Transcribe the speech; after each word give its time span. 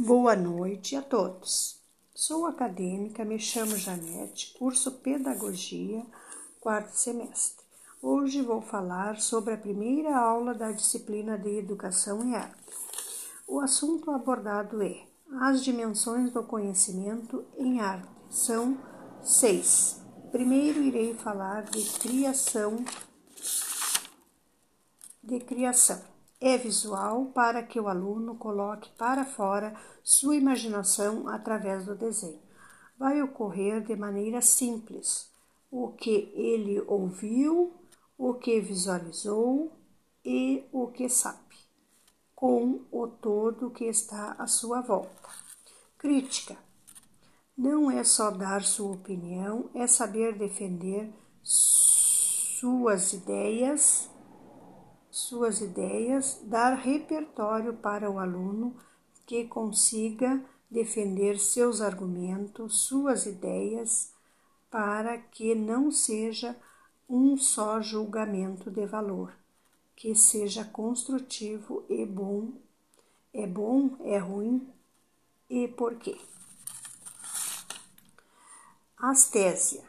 Boa 0.00 0.36
noite 0.36 0.94
a 0.94 1.02
todos. 1.02 1.80
Sou 2.14 2.46
acadêmica, 2.46 3.24
me 3.24 3.36
chamo 3.36 3.76
Janete, 3.76 4.54
curso 4.56 4.92
Pedagogia, 4.92 6.06
quarto 6.60 6.92
semestre. 6.92 7.66
Hoje 8.00 8.40
vou 8.40 8.62
falar 8.62 9.20
sobre 9.20 9.54
a 9.54 9.58
primeira 9.58 10.16
aula 10.16 10.54
da 10.54 10.70
disciplina 10.70 11.36
de 11.36 11.48
Educação 11.58 12.24
e 12.30 12.36
Arte. 12.36 12.62
O 13.48 13.58
assunto 13.58 14.12
abordado 14.12 14.80
é 14.84 15.04
as 15.40 15.64
dimensões 15.64 16.32
do 16.32 16.44
conhecimento 16.44 17.44
em 17.56 17.80
arte. 17.80 18.08
São 18.30 18.78
seis. 19.20 20.00
Primeiro 20.30 20.80
irei 20.80 21.12
falar 21.12 21.64
de 21.64 21.82
criação. 21.98 22.84
De 25.20 25.40
criação 25.40 26.17
é 26.40 26.56
visual 26.56 27.26
para 27.26 27.62
que 27.62 27.80
o 27.80 27.88
aluno 27.88 28.36
coloque 28.36 28.90
para 28.96 29.24
fora 29.24 29.74
sua 30.02 30.36
imaginação 30.36 31.28
através 31.28 31.84
do 31.84 31.94
desenho. 31.94 32.40
Vai 32.96 33.22
ocorrer 33.22 33.82
de 33.82 33.96
maneira 33.96 34.40
simples 34.40 35.30
o 35.70 35.88
que 35.88 36.32
ele 36.34 36.80
ouviu, 36.86 37.74
o 38.16 38.34
que 38.34 38.60
visualizou 38.60 39.72
e 40.24 40.64
o 40.72 40.88
que 40.88 41.08
sabe, 41.08 41.56
com 42.34 42.82
o 42.90 43.06
todo 43.06 43.70
que 43.70 43.84
está 43.84 44.32
à 44.38 44.46
sua 44.46 44.80
volta. 44.80 45.28
Crítica. 45.96 46.56
Não 47.56 47.90
é 47.90 48.04
só 48.04 48.30
dar 48.30 48.62
sua 48.62 48.92
opinião, 48.92 49.68
é 49.74 49.88
saber 49.88 50.38
defender 50.38 51.12
suas 51.42 53.12
ideias 53.12 54.08
suas 55.10 55.60
ideias, 55.60 56.40
dar 56.44 56.74
repertório 56.74 57.74
para 57.74 58.10
o 58.10 58.18
aluno 58.18 58.76
que 59.26 59.44
consiga 59.46 60.42
defender 60.70 61.38
seus 61.38 61.80
argumentos, 61.80 62.82
suas 62.82 63.26
ideias, 63.26 64.12
para 64.70 65.18
que 65.18 65.54
não 65.54 65.90
seja 65.90 66.56
um 67.08 67.36
só 67.36 67.80
julgamento 67.80 68.70
de 68.70 68.84
valor, 68.86 69.32
que 69.96 70.14
seja 70.14 70.64
construtivo 70.64 71.84
e 71.88 72.04
bom. 72.04 72.52
É 73.32 73.46
bom, 73.46 73.96
é 74.04 74.18
ruim 74.18 74.68
e 75.48 75.68
por 75.68 75.94
quê? 75.96 76.18
Astésia. 78.96 79.84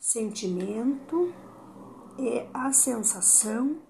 Sentimento 0.00 1.32
é 2.18 2.48
a 2.52 2.72
sensação, 2.72 3.80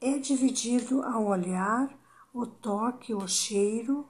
é 0.00 0.18
dividido 0.18 1.02
ao 1.02 1.26
olhar, 1.26 1.92
o 2.32 2.46
toque, 2.46 3.12
o 3.12 3.26
cheiro, 3.26 4.08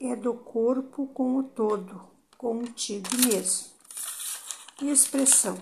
é 0.00 0.16
do 0.16 0.34
corpo 0.34 1.06
com 1.08 1.36
o 1.36 1.42
todo, 1.42 2.00
contigo 2.38 3.08
mesmo. 3.26 3.68
Expressão: 4.82 5.58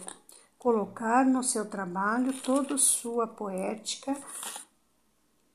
colocar 0.59 1.25
no 1.25 1.43
seu 1.43 1.69
trabalho 1.69 2.33
toda 2.43 2.79
sua 2.79 3.27
poética, 3.27 4.17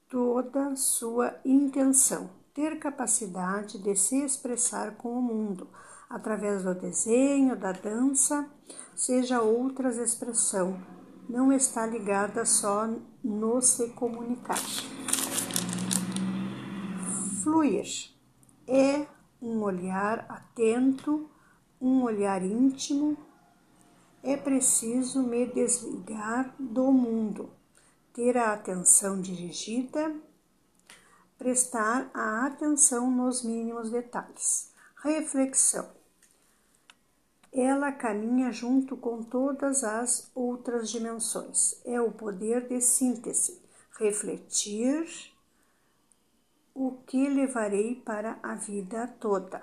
toda 0.10 0.76
sua 0.76 1.40
intenção, 1.46 2.30
ter 2.54 2.80
capacidade 2.80 3.78
de 3.78 3.96
se 3.96 4.24
expressar 4.24 4.96
com 4.98 5.18
o 5.18 5.22
mundo 5.22 5.70
através 6.10 6.64
do 6.64 6.74
desenho, 6.74 7.56
da 7.56 7.72
dança, 7.72 8.50
seja 8.96 9.42
outras 9.42 9.98
expressão, 9.98 10.82
não 11.30 11.54
está 11.54 11.86
ligada 11.86 12.44
só 12.46 12.90
no 13.24 13.62
se 13.62 13.90
comunicar. 13.90 14.58
Fluir 17.44 17.86
é 18.68 19.06
um 19.40 19.62
olhar 19.62 20.26
atento, 20.28 21.30
um 21.80 22.04
olhar 22.04 22.44
íntimo. 22.44 23.16
É 24.24 24.36
preciso 24.36 25.24
me 25.24 25.46
desligar 25.46 26.54
do 26.60 26.92
mundo, 26.92 27.52
ter 28.12 28.38
a 28.38 28.54
atenção 28.54 29.22
dirigida, 29.22 30.14
prestar 31.38 32.10
a 32.14 32.48
atenção 32.48 33.10
nos 33.10 33.44
mínimos 33.44 33.90
detalhes. 33.90 34.74
Reflexão 35.02 35.99
ela 37.60 37.92
caminha 37.92 38.52
junto 38.52 38.96
com 38.96 39.22
todas 39.24 39.84
as 39.84 40.32
outras 40.34 40.90
dimensões. 40.90 41.82
É 41.86 42.00
o 42.00 42.12
poder 42.12 42.68
de 42.68 42.80
síntese, 42.80 43.62
refletir 43.98 45.06
o 46.74 46.92
que 47.06 47.28
levarei 47.28 47.96
para 47.96 48.40
a 48.42 48.56
vida 48.56 49.08
toda. 49.20 49.62